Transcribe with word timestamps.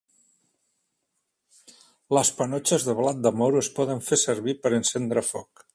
Les 2.19 2.33
panotxes 2.41 2.89
de 2.89 2.97
blat 3.01 3.23
de 3.27 3.35
moro 3.43 3.65
es 3.65 3.73
poden 3.81 4.05
fer 4.11 4.23
servir 4.27 4.61
per 4.65 4.77
encendre 4.81 5.31
foc. 5.33 5.69